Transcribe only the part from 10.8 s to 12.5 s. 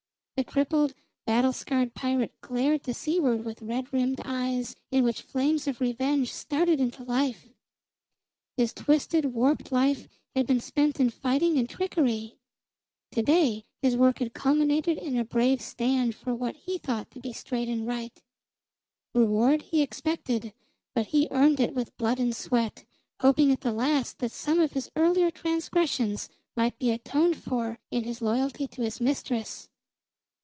in fighting and trickery;